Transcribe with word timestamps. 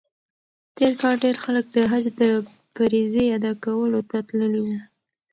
تېر 0.77 0.91
کال 1.01 1.15
ډېر 1.23 1.35
خلک 1.43 1.65
د 1.75 1.75
حج 1.91 2.05
د 2.19 2.21
فریضې 2.73 3.25
ادا 3.37 3.51
کولو 3.63 3.99
ته 4.09 4.17
تللي 4.27 4.59
وو. 4.65 4.77